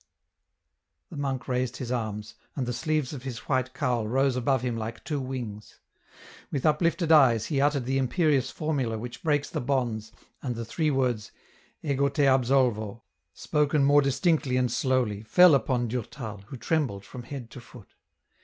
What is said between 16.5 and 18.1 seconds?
trembled from head to foot.